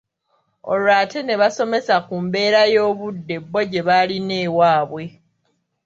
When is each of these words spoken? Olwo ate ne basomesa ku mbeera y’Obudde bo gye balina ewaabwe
Olwo 0.71 0.91
ate 1.01 1.19
ne 1.23 1.35
basomesa 1.41 1.95
ku 2.07 2.15
mbeera 2.25 2.61
y’Obudde 2.73 3.35
bo 3.51 3.61
gye 3.69 3.81
balina 3.87 4.35
ewaabwe 4.47 5.03